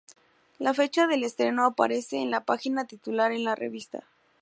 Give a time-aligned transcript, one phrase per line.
[0.57, 4.03] La fecha del estreno aparece en la página titular en la revista.